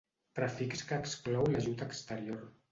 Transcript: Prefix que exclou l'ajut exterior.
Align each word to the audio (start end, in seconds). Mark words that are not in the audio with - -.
Prefix 0.39 0.81
que 0.93 0.99
exclou 1.05 1.53
l'ajut 1.53 1.87
exterior. 1.91 2.45